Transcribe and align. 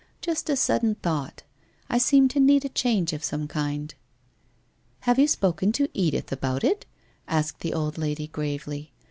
Just 0.19 0.49
a 0.49 0.55
sudden 0.55 0.95
thought! 0.95 1.43
I 1.87 1.99
seemed 1.99 2.31
to 2.31 2.39
need 2.39 2.65
a 2.65 2.69
change 2.69 3.13
of 3.13 3.23
some 3.23 3.47
kind.' 3.47 3.93
'Have 5.01 5.19
you 5.19 5.27
spoken 5.27 5.71
to 5.73 5.89
Edith 5.93 6.31
about 6.31 6.63
it?' 6.63 6.87
asked 7.27 7.59
the 7.59 7.75
old 7.75 7.99
lady 7.99 8.25
gravely. 8.25 8.93